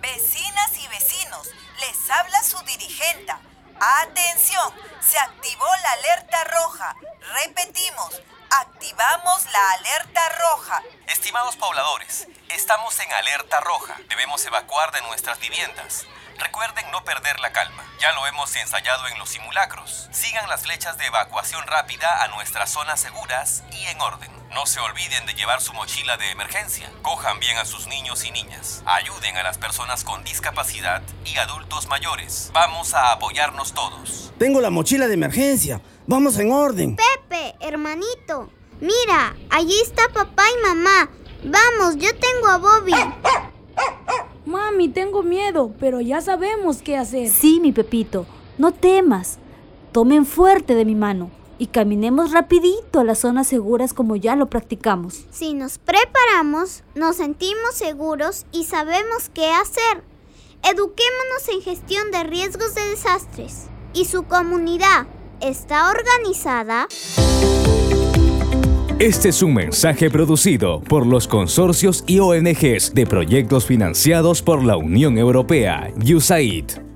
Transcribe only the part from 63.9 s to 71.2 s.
¿Y su comunidad está organizada? Este es un mensaje producido por